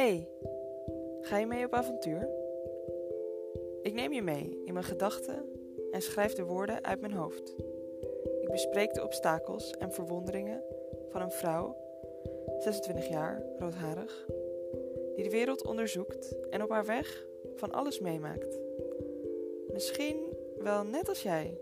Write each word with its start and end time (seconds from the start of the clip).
Hey, 0.00 0.28
ga 1.20 1.38
je 1.38 1.46
mee 1.46 1.64
op 1.64 1.72
avontuur? 1.72 2.28
Ik 3.82 3.94
neem 3.94 4.12
je 4.12 4.22
mee 4.22 4.62
in 4.64 4.72
mijn 4.72 4.84
gedachten 4.84 5.44
en 5.90 6.02
schrijf 6.02 6.32
de 6.32 6.44
woorden 6.44 6.84
uit 6.84 7.00
mijn 7.00 7.12
hoofd. 7.12 7.54
Ik 8.40 8.50
bespreek 8.50 8.94
de 8.94 9.02
obstakels 9.02 9.70
en 9.70 9.92
verwonderingen 9.92 10.62
van 11.08 11.20
een 11.20 11.30
vrouw, 11.30 11.76
26 12.58 13.08
jaar, 13.08 13.42
roodharig, 13.58 14.26
die 15.14 15.24
de 15.24 15.30
wereld 15.30 15.64
onderzoekt 15.64 16.36
en 16.50 16.62
op 16.62 16.70
haar 16.70 16.86
weg 16.86 17.26
van 17.54 17.70
alles 17.70 17.98
meemaakt. 17.98 18.58
Misschien 19.72 20.16
wel 20.58 20.84
net 20.84 21.08
als 21.08 21.22
jij. 21.22 21.58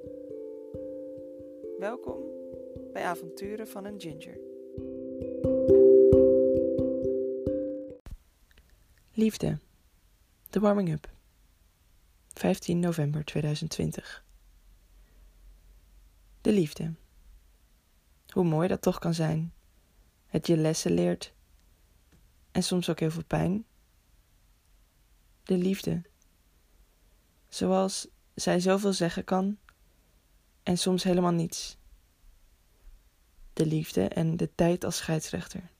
Welkom 1.78 2.22
bij 2.92 3.02
Avonturen 3.02 3.66
van 3.66 3.84
een 3.84 4.00
Ginger. 4.00 4.38
Liefde. 9.18 9.58
De 10.50 10.60
warming 10.60 10.92
up. 10.92 11.10
15 12.34 12.78
november 12.78 13.24
2020. 13.24 14.24
De 16.40 16.52
liefde. 16.52 16.94
Hoe 18.28 18.44
mooi 18.44 18.68
dat 18.68 18.82
toch 18.82 18.98
kan 18.98 19.14
zijn. 19.14 19.52
Het 20.26 20.46
je 20.46 20.56
lessen 20.56 20.92
leert. 20.92 21.32
En 22.50 22.62
soms 22.62 22.88
ook 22.88 23.00
heel 23.00 23.10
veel 23.10 23.24
pijn. 23.24 23.64
De 25.42 25.56
liefde. 25.56 26.02
Zoals 27.48 28.08
zij 28.34 28.60
zoveel 28.60 28.92
zeggen 28.92 29.24
kan 29.24 29.58
en 30.62 30.78
soms 30.78 31.02
helemaal 31.02 31.32
niets. 31.32 31.76
De 33.52 33.66
liefde 33.66 34.08
en 34.08 34.36
de 34.36 34.54
tijd 34.54 34.84
als 34.84 34.96
scheidsrechter. 34.96 35.70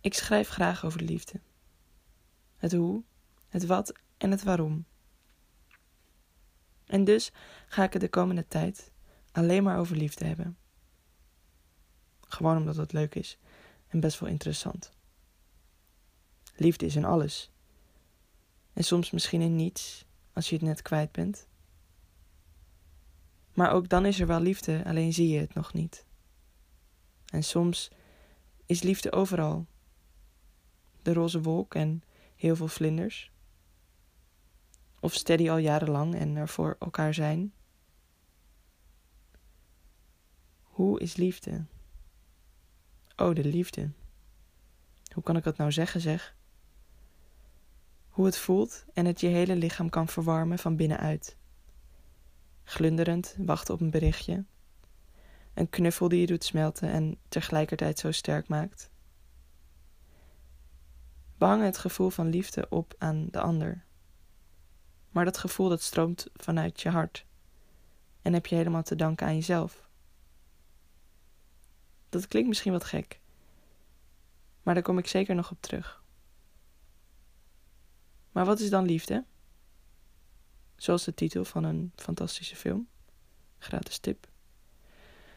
Ik 0.00 0.14
schrijf 0.14 0.48
graag 0.48 0.84
over 0.84 0.98
de 0.98 1.04
liefde. 1.04 1.40
Het 2.56 2.72
hoe, 2.72 3.02
het 3.48 3.66
wat 3.66 3.92
en 4.16 4.30
het 4.30 4.42
waarom. 4.42 4.84
En 6.86 7.04
dus 7.04 7.32
ga 7.66 7.84
ik 7.84 7.92
het 7.92 8.02
de 8.02 8.08
komende 8.08 8.46
tijd 8.48 8.90
alleen 9.32 9.62
maar 9.62 9.78
over 9.78 9.96
liefde 9.96 10.24
hebben. 10.24 10.58
Gewoon 12.20 12.56
omdat 12.56 12.76
het 12.76 12.92
leuk 12.92 13.14
is 13.14 13.38
en 13.86 14.00
best 14.00 14.20
wel 14.20 14.28
interessant. 14.28 14.90
Liefde 16.56 16.86
is 16.86 16.96
in 16.96 17.04
alles. 17.04 17.50
En 18.72 18.84
soms 18.84 19.10
misschien 19.10 19.40
in 19.40 19.56
niets, 19.56 20.04
als 20.32 20.48
je 20.48 20.54
het 20.54 20.64
net 20.64 20.82
kwijt 20.82 21.12
bent. 21.12 21.48
Maar 23.54 23.72
ook 23.72 23.88
dan 23.88 24.06
is 24.06 24.20
er 24.20 24.26
wel 24.26 24.40
liefde, 24.40 24.84
alleen 24.84 25.12
zie 25.12 25.28
je 25.28 25.40
het 25.40 25.54
nog 25.54 25.72
niet. 25.72 26.04
En 27.26 27.44
soms 27.44 27.90
is 28.66 28.82
liefde 28.82 29.12
overal 29.12 29.66
de 31.02 31.12
roze 31.12 31.42
wolk 31.42 31.74
en 31.74 32.02
heel 32.36 32.56
veel 32.56 32.68
vlinders. 32.68 33.32
Of 35.00 35.14
steady 35.14 35.50
al 35.50 35.58
jarenlang 35.58 36.14
en 36.14 36.36
er 36.36 36.48
voor 36.48 36.76
elkaar 36.78 37.14
zijn. 37.14 37.52
Hoe 40.62 41.00
is 41.00 41.16
liefde? 41.16 41.64
Oh, 43.16 43.34
de 43.34 43.44
liefde. 43.44 43.90
Hoe 45.14 45.22
kan 45.22 45.36
ik 45.36 45.44
dat 45.44 45.56
nou 45.56 45.72
zeggen, 45.72 46.00
zeg? 46.00 46.36
Hoe 48.08 48.26
het 48.26 48.38
voelt 48.38 48.84
en 48.92 49.06
het 49.06 49.20
je 49.20 49.26
hele 49.26 49.56
lichaam 49.56 49.88
kan 49.88 50.08
verwarmen 50.08 50.58
van 50.58 50.76
binnenuit. 50.76 51.36
Glunderend 52.62 53.34
wachten 53.38 53.74
op 53.74 53.80
een 53.80 53.90
berichtje. 53.90 54.44
Een 55.54 55.68
knuffel 55.68 56.08
die 56.08 56.20
je 56.20 56.26
doet 56.26 56.44
smelten 56.44 56.90
en 56.90 57.18
tegelijkertijd 57.28 57.98
zo 57.98 58.10
sterk 58.10 58.48
maakt. 58.48 58.90
Hangen 61.46 61.64
het 61.64 61.78
gevoel 61.78 62.10
van 62.10 62.28
liefde 62.28 62.66
op 62.68 62.94
aan 62.98 63.28
de 63.30 63.40
ander. 63.40 63.84
Maar 65.10 65.24
dat 65.24 65.38
gevoel 65.38 65.68
dat 65.68 65.82
stroomt 65.82 66.26
vanuit 66.34 66.80
je 66.80 66.88
hart 66.88 67.26
en 68.22 68.32
heb 68.32 68.46
je 68.46 68.54
helemaal 68.54 68.82
te 68.82 68.96
danken 68.96 69.26
aan 69.26 69.34
jezelf. 69.34 69.88
Dat 72.08 72.28
klinkt 72.28 72.48
misschien 72.48 72.72
wat 72.72 72.84
gek, 72.84 73.20
maar 74.62 74.74
daar 74.74 74.82
kom 74.82 74.98
ik 74.98 75.06
zeker 75.06 75.34
nog 75.34 75.50
op 75.50 75.60
terug. 75.60 76.02
Maar 78.32 78.44
wat 78.44 78.60
is 78.60 78.70
dan 78.70 78.84
liefde? 78.84 79.24
Zoals 80.76 81.04
de 81.04 81.14
titel 81.14 81.44
van 81.44 81.64
een 81.64 81.92
fantastische 81.96 82.56
film. 82.56 82.88
Gratis 83.58 83.98
tip. 83.98 84.28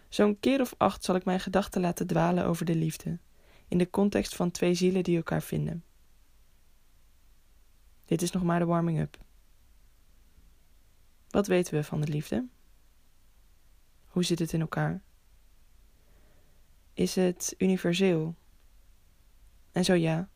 Zo'n 0.09 0.39
keer 0.39 0.61
of 0.61 0.75
acht 0.77 1.03
zal 1.03 1.15
ik 1.15 1.25
mijn 1.25 1.39
gedachten 1.39 1.81
laten 1.81 2.07
dwalen 2.07 2.45
over 2.45 2.65
de 2.65 2.75
liefde, 2.75 3.19
in 3.67 3.77
de 3.77 3.89
context 3.89 4.35
van 4.35 4.51
twee 4.51 4.73
zielen 4.73 5.03
die 5.03 5.17
elkaar 5.17 5.41
vinden. 5.41 5.83
Dit 8.05 8.21
is 8.21 8.31
nog 8.31 8.43
maar 8.43 8.59
de 8.59 8.65
warming-up. 8.65 9.17
Wat 11.29 11.47
weten 11.47 11.73
we 11.73 11.83
van 11.83 12.01
de 12.01 12.07
liefde? 12.07 12.47
Hoe 14.07 14.23
zit 14.23 14.39
het 14.39 14.53
in 14.53 14.61
elkaar? 14.61 15.01
Is 16.93 17.15
het 17.15 17.55
universeel? 17.57 18.35
En 19.71 19.83
zo 19.83 19.93
ja, 19.93 20.29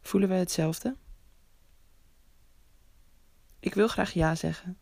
voelen 0.00 0.28
we 0.28 0.34
hetzelfde? 0.34 0.96
Ik 3.60 3.74
wil 3.74 3.88
graag 3.88 4.12
ja 4.12 4.34
zeggen. 4.34 4.78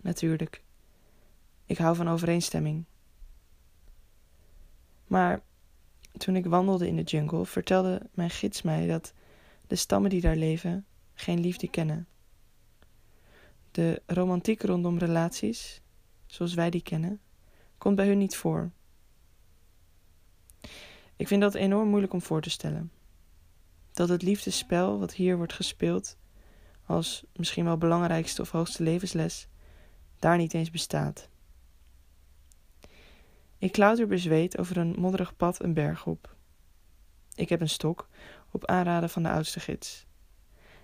Natuurlijk. 0.00 0.62
Ik 1.64 1.78
hou 1.78 1.96
van 1.96 2.08
overeenstemming. 2.08 2.84
Maar 5.06 5.42
toen 6.12 6.36
ik 6.36 6.46
wandelde 6.46 6.86
in 6.86 6.96
de 6.96 7.02
jungle, 7.02 7.46
vertelde 7.46 8.02
mijn 8.14 8.30
gids 8.30 8.62
mij 8.62 8.86
dat 8.86 9.12
de 9.66 9.76
stammen 9.76 10.10
die 10.10 10.20
daar 10.20 10.36
leven 10.36 10.86
geen 11.14 11.40
liefde 11.40 11.68
kennen. 11.68 12.08
De 13.70 14.02
romantiek 14.06 14.62
rondom 14.62 14.98
relaties, 14.98 15.80
zoals 16.26 16.54
wij 16.54 16.70
die 16.70 16.82
kennen, 16.82 17.20
komt 17.78 17.96
bij 17.96 18.06
hun 18.06 18.18
niet 18.18 18.36
voor. 18.36 18.70
Ik 21.16 21.28
vind 21.28 21.40
dat 21.40 21.54
enorm 21.54 21.88
moeilijk 21.88 22.12
om 22.12 22.22
voor 22.22 22.40
te 22.40 22.50
stellen. 22.50 22.92
Dat 23.92 24.08
het 24.08 24.22
liefdespel 24.22 24.98
wat 24.98 25.14
hier 25.14 25.36
wordt 25.36 25.52
gespeeld, 25.52 26.16
als 26.86 27.24
misschien 27.34 27.64
wel 27.64 27.78
belangrijkste 27.78 28.42
of 28.42 28.50
hoogste 28.50 28.82
levensles, 28.82 29.48
daar 30.18 30.36
niet 30.36 30.54
eens 30.54 30.70
bestaat. 30.70 31.28
Ik 33.58 33.72
klauter 33.72 34.06
bezweet 34.06 34.58
over 34.58 34.76
een 34.76 34.94
modderig 34.98 35.36
pad 35.36 35.62
een 35.62 35.74
berg 35.74 36.06
op. 36.06 36.34
Ik 37.34 37.48
heb 37.48 37.60
een 37.60 37.68
stok 37.68 38.08
op 38.56 38.66
aanraden 38.66 39.10
van 39.10 39.22
de 39.22 39.30
oudste 39.30 39.60
gids 39.60 40.06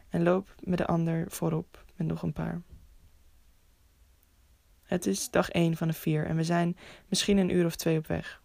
en 0.08 0.22
loop 0.22 0.54
met 0.60 0.78
de 0.78 0.86
ander 0.86 1.30
voorop 1.30 1.84
met 1.96 2.06
nog 2.06 2.22
een 2.22 2.32
paar. 2.32 2.62
Het 4.82 5.06
is 5.06 5.30
dag 5.30 5.50
één 5.50 5.76
van 5.76 5.88
de 5.88 5.94
vier 5.94 6.26
en 6.26 6.36
we 6.36 6.44
zijn 6.44 6.76
misschien 7.08 7.38
een 7.38 7.48
uur 7.48 7.64
of 7.64 7.76
twee 7.76 7.98
op 7.98 8.06
weg. 8.06 8.42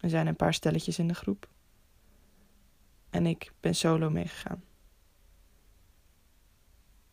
Er 0.00 0.08
zijn 0.08 0.26
een 0.26 0.36
paar 0.36 0.54
stelletjes 0.54 0.98
in 0.98 1.08
de 1.08 1.14
groep. 1.14 1.48
En 3.10 3.26
ik 3.26 3.52
ben 3.60 3.74
solo 3.74 4.10
meegegaan. 4.10 4.64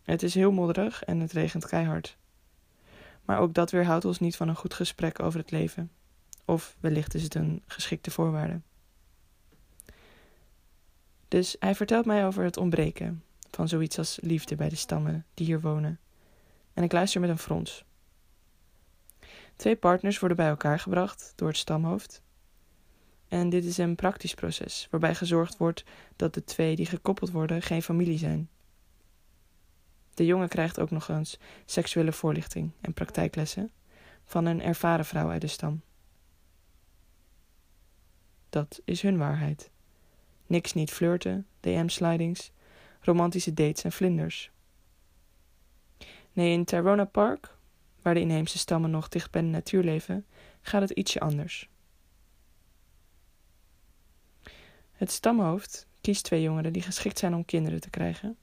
Het 0.02 0.24
is 0.24 0.34
heel 0.34 0.52
modderig 0.52 1.04
en 1.04 1.20
het 1.20 1.32
regent 1.32 1.66
keihard. 1.66 2.18
Maar 3.26 3.40
ook 3.40 3.54
dat 3.54 3.72
weerhoudt 3.72 4.06
ons 4.06 4.20
niet 4.20 4.36
van 4.36 4.48
een 4.48 4.56
goed 4.56 4.74
gesprek 4.74 5.20
over 5.20 5.40
het 5.40 5.52
leven. 5.52 5.92
Of 6.46 6.78
wellicht 6.80 7.14
is 7.14 7.24
het 7.24 7.36
een 7.36 7.64
geschikte 7.68 8.12
voorwaarde. 8.12 8.62
Dus 11.29 11.56
hij 11.59 11.75
vertelt 11.75 12.06
mij 12.06 12.25
over 12.25 12.44
het 12.44 12.57
ontbreken 12.57 13.23
van 13.51 13.67
zoiets 13.67 13.97
als 13.97 14.19
liefde 14.22 14.56
bij 14.56 14.69
de 14.69 14.75
stammen 14.75 15.25
die 15.34 15.45
hier 15.45 15.62
wonen. 15.62 16.00
En 16.73 16.84
ik 16.84 16.91
luister 16.91 17.22
met 17.22 17.29
een 17.29 17.38
frons. 17.38 17.85
Twee 19.56 19.75
partners 19.75 20.19
worden 20.19 20.38
bij 20.38 20.47
elkaar 20.47 20.79
gebracht 20.79 21.34
door 21.35 21.47
het 21.47 21.57
stamhoofd. 21.57 22.22
En 23.28 23.49
dit 23.49 23.66
is 23.66 23.78
een 23.78 23.96
praktisch 23.96 24.34
proces 24.34 24.87
waarbij 24.91 25.16
gezorgd 25.16 25.58
wordt 25.58 25.84
dat 26.16 26.34
de 26.34 26.43
twee 26.43 26.76
die 26.76 26.85
gekoppeld 26.85 27.32
worden 27.32 27.61
geen 27.61 27.82
familie 27.82 28.17
zijn. 28.17 28.49
De 30.14 30.25
jongen 30.25 30.49
krijgt 30.49 30.79
ook 30.79 30.91
nog 30.91 31.08
eens 31.09 31.40
seksuele 31.66 32.11
voorlichting 32.11 32.72
en 32.82 32.93
praktijklessen 32.93 33.72
van 34.23 34.46
een 34.46 34.61
ervaren 34.61 35.05
vrouw 35.05 35.29
uit 35.29 35.41
de 35.41 35.47
stam. 35.47 35.82
Dat 38.49 38.82
is 38.85 39.02
hun 39.02 39.17
waarheid. 39.17 39.72
Niks 40.49 40.73
niet 40.73 40.91
flirten, 40.91 41.47
DM-slidings, 41.59 42.51
romantische 43.01 43.53
dates 43.53 43.84
en 43.84 43.91
vlinders. 43.91 44.51
Nee, 46.34 46.53
in 46.53 46.66
Tyrona 46.66 47.05
Park, 47.05 47.55
waar 48.01 48.13
de 48.13 48.19
inheemse 48.19 48.57
stammen 48.57 48.91
nog 48.91 49.09
dicht 49.09 49.31
bij 49.31 49.41
de 49.41 49.47
natuur 49.47 49.84
leven, 49.84 50.25
gaat 50.61 50.81
het 50.81 50.90
ietsje 50.90 51.19
anders. 51.19 51.69
Het 54.91 55.11
stamhoofd 55.11 55.87
kiest 56.01 56.23
twee 56.23 56.41
jongeren 56.41 56.73
die 56.73 56.81
geschikt 56.81 57.19
zijn 57.19 57.34
om 57.34 57.46
kinderen 57.46 57.79
te 57.79 57.90
krijgen. 57.90 58.37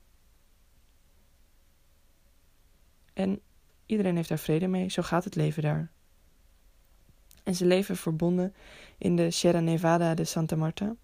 En 3.12 3.40
iedereen 3.86 4.16
heeft 4.16 4.28
daar 4.28 4.38
vrede 4.38 4.66
mee, 4.66 4.88
zo 4.88 5.02
gaat 5.02 5.24
het 5.24 5.34
leven 5.34 5.62
daar. 5.62 5.90
En 7.42 7.54
ze 7.54 7.66
leven 7.66 7.96
verbonden 7.96 8.54
in 8.98 9.16
de 9.16 9.30
Sierra 9.30 9.60
Nevada 9.60 10.14
de 10.14 10.24
Santa 10.24 10.56
Marta 10.56 10.96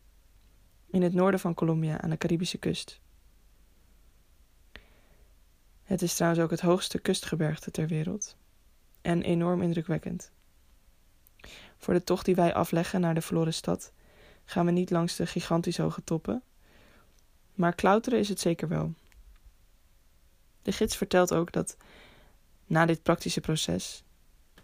in 0.92 1.02
het 1.02 1.14
noorden 1.14 1.40
van 1.40 1.54
Colombia 1.54 2.00
aan 2.00 2.10
de 2.10 2.16
Caribische 2.16 2.58
kust. 2.58 3.00
Het 5.82 6.02
is 6.02 6.14
trouwens 6.14 6.42
ook 6.42 6.50
het 6.50 6.60
hoogste 6.60 6.98
kustgebergte 6.98 7.70
ter 7.70 7.86
wereld 7.86 8.36
en 9.00 9.22
enorm 9.22 9.62
indrukwekkend. 9.62 10.30
Voor 11.78 11.94
de 11.94 12.04
tocht 12.04 12.24
die 12.24 12.34
wij 12.34 12.54
afleggen 12.54 13.00
naar 13.00 13.14
de 13.14 13.20
verloren 13.20 13.54
stad 13.54 13.92
gaan 14.44 14.66
we 14.66 14.72
niet 14.72 14.90
langs 14.90 15.16
de 15.16 15.26
gigantisch 15.26 15.76
hoge 15.76 16.04
toppen, 16.04 16.42
maar 17.54 17.74
klauteren 17.74 18.18
is 18.18 18.28
het 18.28 18.40
zeker 18.40 18.68
wel. 18.68 18.94
De 20.62 20.72
gids 20.72 20.96
vertelt 20.96 21.34
ook 21.34 21.52
dat 21.52 21.76
na 22.66 22.86
dit 22.86 23.02
praktische 23.02 23.40
proces 23.40 24.04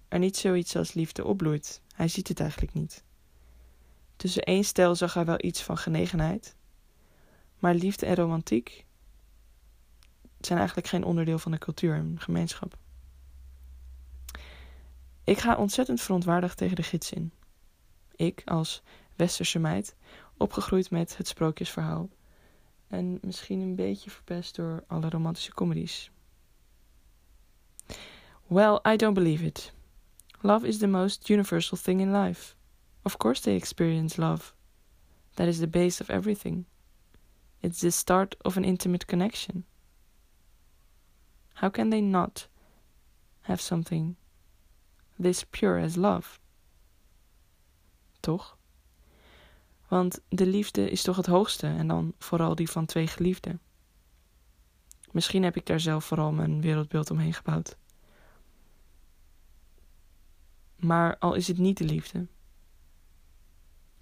er 0.09 0.19
niet 0.19 0.37
zoiets 0.37 0.77
als 0.77 0.93
liefde 0.93 1.25
opbloeit. 1.25 1.81
Hij 1.95 2.09
ziet 2.09 2.29
het 2.29 2.41
eigenlijk 2.41 2.75
niet. 2.75 3.07
Tussen 4.19 4.43
één 4.43 4.65
stel 4.65 4.95
zag 4.95 5.15
hij 5.15 5.25
wel 5.25 5.45
iets 5.45 5.63
van 5.63 5.79
genegenheid, 5.79 6.57
maar 7.59 7.75
liefde 7.75 8.07
en 8.07 8.15
romantiek 8.15 8.85
zijn 10.41 10.59
eigenlijk 10.59 10.89
geen 10.89 11.05
onderdeel 11.05 11.39
van 11.39 11.53
de 11.53 11.59
cultuur 11.59 11.95
en 11.95 12.21
gemeenschap. 12.21 12.77
Ik 15.25 15.39
ga 15.39 15.57
ontzettend 15.57 16.01
verontwaardigd 16.01 16.57
tegen 16.57 16.77
de 16.77 16.83
gids 16.83 17.13
in. 17.13 17.33
Ik, 18.17 18.43
als 18.45 18.83
westerse 19.17 19.59
meid, 19.59 19.97
opgegroeid 20.37 20.91
met 20.91 21.17
het 21.17 21.29
sprookjesverhaal. 21.29 22.09
En 22.87 23.19
misschien 23.23 23.61
een 23.61 23.75
beetje 23.75 24.11
verpest 24.11 24.55
door 24.55 24.85
alle 24.87 25.09
romantische 25.09 25.55
comedies. 25.55 26.11
Well, 28.47 28.81
I 28.93 28.97
don't 28.97 29.15
believe 29.15 29.45
it. 29.45 29.73
Love 30.41 30.67
is 30.67 30.79
the 30.79 30.87
most 30.87 31.29
universal 31.29 31.79
thing 31.79 32.01
in 32.01 32.17
life. 32.17 32.57
Of 33.03 33.17
course, 33.17 33.41
they 33.41 33.57
experience 33.57 34.17
love. 34.17 34.55
That 35.35 35.47
is 35.47 35.59
the 35.59 35.69
base 35.69 36.01
of 36.01 36.11
everything. 36.11 36.67
It's 37.61 37.81
the 37.81 37.91
start 37.91 38.37
of 38.45 38.57
an 38.57 38.65
intimate 38.65 39.07
connection. 39.07 39.65
How 41.55 41.71
can 41.71 41.91
they 41.91 42.01
not 42.01 42.49
have 43.41 43.61
something 43.61 44.17
this 45.19 45.45
pure 45.45 45.79
as 45.79 45.97
love? 45.97 46.39
Toch? 48.21 48.57
Want 49.89 50.21
de 50.29 50.47
liefde 50.47 50.91
is 50.91 51.03
toch 51.03 51.17
het 51.17 51.27
hoogste 51.27 51.67
en 51.67 51.89
dan 51.89 52.13
vooral 52.19 52.55
die 52.55 52.71
van 52.71 52.87
twee 52.87 53.07
geliefden. 53.07 53.61
Misschien 55.13 55.43
heb 55.43 55.57
ik 55.57 55.67
daar 55.67 55.81
zelf 55.81 56.05
vooral 56.05 56.33
mijn 56.33 56.61
wereldbeeld 56.61 57.11
omheen 57.11 57.35
gebouwd. 57.35 57.77
Maar 60.77 61.19
al 61.19 61.35
is 61.35 61.49
het 61.49 61.59
niet 61.59 61.79
de 61.79 61.85
liefde, 61.85 62.27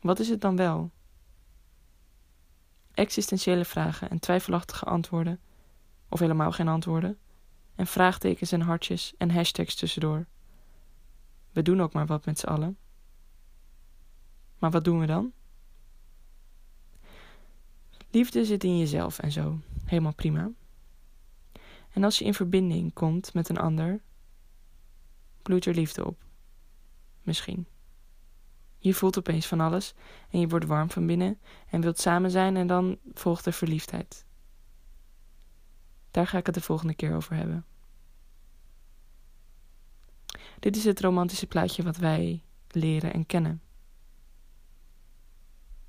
wat 0.06 0.18
is 0.18 0.28
het 0.28 0.40
dan 0.40 0.56
wel? 0.56 0.90
Existentiële 2.92 3.64
vragen 3.64 4.10
en 4.10 4.18
twijfelachtige 4.18 4.84
antwoorden, 4.84 5.40
of 6.08 6.18
helemaal 6.18 6.52
geen 6.52 6.68
antwoorden, 6.68 7.18
en 7.74 7.86
vraagtekens 7.86 8.52
en 8.52 8.60
hartjes 8.60 9.14
en 9.18 9.30
hashtags 9.30 9.74
tussendoor. 9.74 10.26
We 11.52 11.62
doen 11.62 11.80
ook 11.80 11.92
maar 11.92 12.06
wat 12.06 12.24
met 12.26 12.38
z'n 12.38 12.46
allen. 12.46 12.78
Maar 14.58 14.70
wat 14.70 14.84
doen 14.84 15.00
we 15.00 15.06
dan? 15.06 15.32
Liefde 18.10 18.44
zit 18.44 18.64
in 18.64 18.78
jezelf 18.78 19.18
en 19.18 19.32
zo, 19.32 19.58
helemaal 19.84 20.14
prima. 20.14 20.50
En 21.92 22.04
als 22.04 22.18
je 22.18 22.24
in 22.24 22.34
verbinding 22.34 22.92
komt 22.92 23.34
met 23.34 23.48
een 23.48 23.58
ander, 23.58 24.00
bloeit 25.42 25.66
er 25.66 25.74
liefde 25.74 26.06
op. 26.06 26.24
Misschien. 27.22 27.66
Je 28.86 28.94
voelt 28.94 29.18
opeens 29.18 29.46
van 29.46 29.60
alles 29.60 29.94
en 30.30 30.40
je 30.40 30.48
wordt 30.48 30.66
warm 30.66 30.90
van 30.90 31.06
binnen 31.06 31.38
en 31.70 31.80
wilt 31.80 31.98
samen 31.98 32.30
zijn 32.30 32.56
en 32.56 32.66
dan 32.66 32.98
volgt 33.14 33.44
de 33.44 33.52
verliefdheid. 33.52 34.24
Daar 36.10 36.26
ga 36.26 36.38
ik 36.38 36.46
het 36.46 36.54
de 36.54 36.60
volgende 36.60 36.94
keer 36.94 37.14
over 37.14 37.34
hebben. 37.34 37.64
Dit 40.58 40.76
is 40.76 40.84
het 40.84 41.00
romantische 41.00 41.46
plaatje 41.46 41.82
wat 41.82 41.96
wij 41.96 42.42
leren 42.70 43.12
en 43.12 43.26
kennen. 43.26 43.62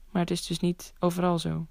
Maar 0.10 0.22
het 0.22 0.32
is 0.32 0.46
dus 0.46 0.60
niet 0.60 0.94
overal 1.00 1.40
zo. 1.40 1.68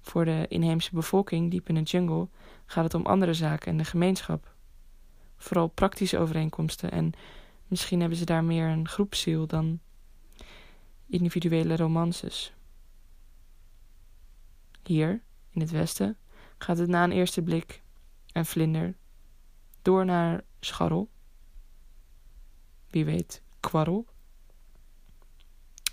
Voor 0.00 0.24
de 0.24 0.46
inheemse 0.48 0.94
bevolking 0.94 1.50
diep 1.50 1.68
in 1.68 1.74
de 1.74 1.82
jungle 1.82 2.28
gaat 2.66 2.84
het 2.84 2.94
om 2.94 3.06
andere 3.06 3.34
zaken 3.34 3.70
en 3.70 3.76
de 3.76 3.84
gemeenschap. 3.84 4.54
Vooral 5.36 5.68
praktische 5.68 6.18
overeenkomsten 6.18 6.90
en 6.90 7.12
Misschien 7.66 8.00
hebben 8.00 8.18
ze 8.18 8.24
daar 8.24 8.44
meer 8.44 8.68
een 8.68 8.88
groepsziel 8.88 9.46
dan 9.46 9.80
individuele 11.06 11.76
romances. 11.76 12.54
Hier, 14.82 15.22
in 15.50 15.60
het 15.60 15.70
westen, 15.70 16.16
gaat 16.58 16.78
het 16.78 16.88
na 16.88 17.04
een 17.04 17.12
eerste 17.12 17.42
blik 17.42 17.82
en 18.32 18.46
vlinder 18.46 18.96
door 19.82 20.04
naar 20.04 20.44
scharrel. 20.60 21.10
Wie 22.90 23.04
weet, 23.04 23.42
kwarrel. 23.60 24.06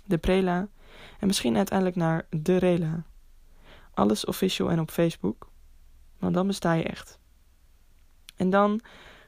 De 0.04 0.18
prela 0.18 0.68
en 1.20 1.26
misschien 1.26 1.56
uiteindelijk 1.56 1.96
naar 1.96 2.26
de 2.30 2.56
rela. 2.56 3.04
Alles 3.94 4.24
official 4.24 4.70
en 4.70 4.80
op 4.80 4.90
Facebook, 4.90 5.50
want 6.18 6.34
dan 6.34 6.46
besta 6.46 6.72
je 6.72 6.84
echt. 6.84 7.18
En 8.36 8.50
dan 8.50 8.80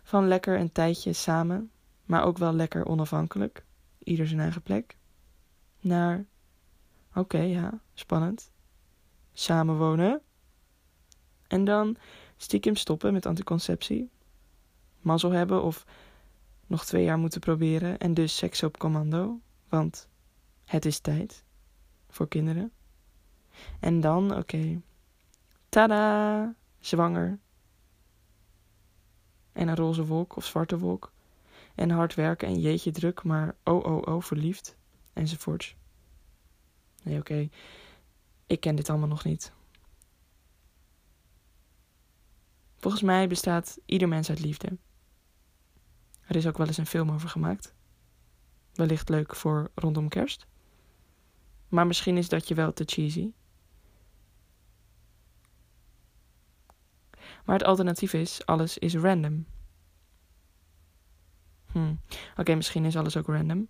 van 0.02 0.28
lekker 0.28 0.60
een 0.60 0.72
tijdje 0.72 1.12
samen 1.12 1.70
maar 2.06 2.24
ook 2.24 2.38
wel 2.38 2.52
lekker 2.52 2.86
onafhankelijk, 2.86 3.64
ieder 3.98 4.28
zijn 4.28 4.40
eigen 4.40 4.62
plek, 4.62 4.96
naar, 5.80 6.24
oké, 7.14 7.38
ja, 7.38 7.80
spannend, 7.94 8.50
samenwonen, 9.32 10.20
en 11.46 11.64
dan 11.64 11.96
stiekem 12.36 12.76
stoppen 12.76 13.12
met 13.12 13.26
anticonceptie, 13.26 14.10
mazzel 15.00 15.30
hebben 15.30 15.62
of 15.62 15.84
nog 16.66 16.84
twee 16.84 17.04
jaar 17.04 17.18
moeten 17.18 17.40
proberen 17.40 17.98
en 17.98 18.14
dus 18.14 18.36
seks 18.36 18.62
op 18.62 18.78
commando, 18.78 19.40
want 19.68 20.08
het 20.64 20.84
is 20.84 20.98
tijd 20.98 21.44
voor 22.08 22.28
kinderen. 22.28 22.72
En 23.80 24.00
dan, 24.00 24.36
oké, 24.36 24.80
tada, 25.68 26.54
zwanger. 26.78 27.38
En 29.52 29.68
een 29.68 29.76
roze 29.76 30.06
wolk 30.06 30.36
of 30.36 30.44
zwarte 30.44 30.78
wolk 30.78 31.12
en 31.76 31.90
hard 31.90 32.14
werken 32.14 32.48
en 32.48 32.60
jeetje 32.60 32.90
druk, 32.90 33.22
maar 33.22 33.56
oh 33.64 33.84
oh 33.84 34.14
oh 34.14 34.22
verliefd 34.22 34.76
enzovoorts. 35.12 35.76
Nee, 37.02 37.18
oké, 37.18 37.48
ik 38.46 38.60
ken 38.60 38.76
dit 38.76 38.90
allemaal 38.90 39.08
nog 39.08 39.24
niet. 39.24 39.52
Volgens 42.76 43.02
mij 43.02 43.28
bestaat 43.28 43.78
ieder 43.84 44.08
mens 44.08 44.28
uit 44.28 44.40
liefde. 44.40 44.76
Er 46.26 46.36
is 46.36 46.46
ook 46.46 46.58
wel 46.58 46.66
eens 46.66 46.76
een 46.76 46.86
film 46.86 47.10
over 47.10 47.28
gemaakt. 47.28 47.74
Wellicht 48.72 49.08
leuk 49.08 49.36
voor 49.36 49.70
rondom 49.74 50.08
kerst. 50.08 50.46
Maar 51.68 51.86
misschien 51.86 52.16
is 52.16 52.28
dat 52.28 52.48
je 52.48 52.54
wel 52.54 52.72
te 52.72 52.84
cheesy. 52.86 53.30
Maar 57.44 57.58
het 57.58 57.64
alternatief 57.64 58.12
is: 58.12 58.46
alles 58.46 58.78
is 58.78 58.94
random. 58.94 59.46
Hmm. 61.76 62.00
Oké, 62.36 62.54
misschien 62.54 62.84
is 62.84 62.96
alles 62.96 63.16
ook 63.16 63.26
random. 63.26 63.68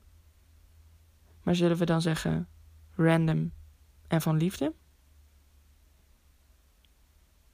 Maar 1.42 1.54
zullen 1.54 1.76
we 1.76 1.84
dan 1.84 2.02
zeggen 2.02 2.48
random 2.90 3.52
en 4.08 4.22
van 4.22 4.36
liefde? 4.36 4.74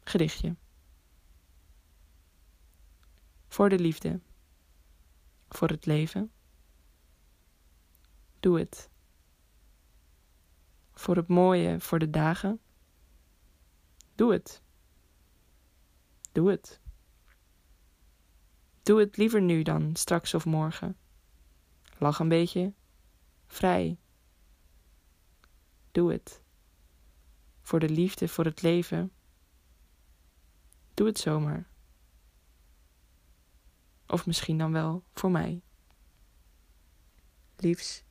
Gedichtje. 0.00 0.56
Voor 3.48 3.68
de 3.68 3.78
liefde. 3.78 4.20
Voor 5.48 5.68
het 5.68 5.86
leven. 5.86 6.30
Doe 8.40 8.58
het. 8.58 8.90
Voor 10.92 11.16
het 11.16 11.28
mooie, 11.28 11.80
voor 11.80 11.98
de 11.98 12.10
dagen. 12.10 12.60
Doe 14.14 14.32
het. 14.32 14.62
Doe 16.32 16.50
het. 16.50 16.81
Doe 18.82 19.00
het 19.00 19.16
liever 19.16 19.42
nu 19.42 19.62
dan 19.62 19.96
straks 19.96 20.34
of 20.34 20.44
morgen. 20.44 20.96
Lach 21.98 22.18
een 22.18 22.28
beetje. 22.28 22.72
Vrij. 23.46 23.98
Doe 25.90 26.12
het. 26.12 26.42
Voor 27.60 27.80
de 27.80 27.88
liefde, 27.88 28.28
voor 28.28 28.44
het 28.44 28.62
leven. 28.62 29.12
Doe 30.94 31.06
het 31.06 31.18
zomaar. 31.18 31.68
Of 34.06 34.26
misschien 34.26 34.58
dan 34.58 34.72
wel 34.72 35.04
voor 35.12 35.30
mij. 35.30 35.62
Liefs, 37.56 38.04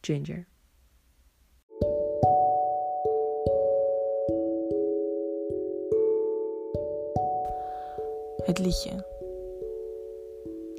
Ginger. 0.00 0.46
Het 8.44 8.58
liedje. 8.58 9.17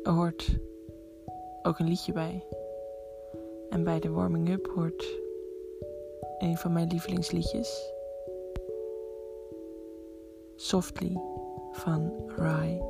Er 0.04 0.12
hoort 0.12 0.60
ook 1.64 1.80
een 1.80 1.88
liedje 1.88 2.12
bij. 2.12 2.44
En 3.70 3.84
bij 3.84 4.00
de 4.00 4.10
warming-up 4.10 4.72
hoort 4.76 5.20
een 6.38 6.58
van 6.58 6.74
mijn 6.74 6.88
lievelingsliedjes. 6.88 7.94
Softly 10.56 11.22
van 11.72 12.32
Rai. 12.36 12.82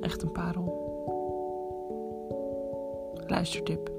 Echt 0.00 0.22
een 0.22 0.32
parel. 0.32 0.86
Luistertip. 3.26 3.97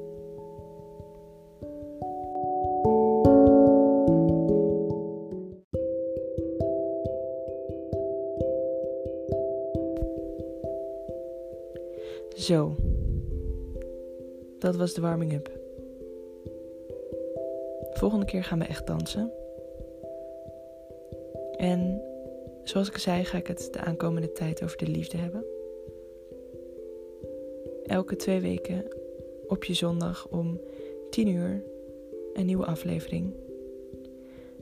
Zo. 12.49 12.75
Dat 14.59 14.75
was 14.75 14.93
de 14.93 15.01
warming-up. 15.01 15.51
Volgende 17.91 18.25
keer 18.25 18.43
gaan 18.43 18.59
we 18.59 18.65
echt 18.65 18.87
dansen. 18.87 19.31
En 21.55 22.01
zoals 22.63 22.89
ik 22.89 22.97
zei, 22.97 23.23
ga 23.23 23.37
ik 23.37 23.47
het 23.47 23.69
de 23.71 23.79
aankomende 23.79 24.31
tijd 24.31 24.63
over 24.63 24.77
de 24.77 24.87
liefde 24.87 25.17
hebben. 25.17 25.45
Elke 27.83 28.15
twee 28.15 28.39
weken 28.39 28.85
op 29.47 29.63
je 29.63 29.73
zondag 29.73 30.27
om 30.27 30.59
10 31.09 31.27
uur 31.27 31.63
een 32.33 32.45
nieuwe 32.45 32.65
aflevering. 32.65 33.33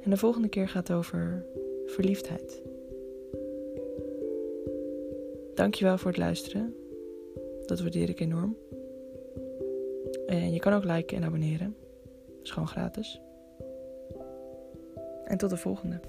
En 0.01 0.10
de 0.10 0.17
volgende 0.17 0.50
keer 0.50 0.70
gaat 0.70 0.88
het 0.88 0.98
over 0.98 1.46
verliefdheid. 1.86 2.62
Dankjewel 5.53 5.98
voor 5.98 6.12
het 6.12 6.20
luisteren. 6.20 6.75
Dat 7.67 7.79
waardeer 7.79 8.09
ik 8.09 8.19
enorm. 8.19 8.57
En 10.25 10.53
je 10.53 10.59
kan 10.59 10.74
ook 10.74 10.83
liken 10.83 11.17
en 11.17 11.24
abonneren. 11.24 11.75
Dat 12.25 12.43
is 12.43 12.51
gewoon 12.51 12.67
gratis. 12.67 13.21
En 15.24 15.38
tot 15.38 15.50
de 15.50 15.57
volgende. 15.57 16.00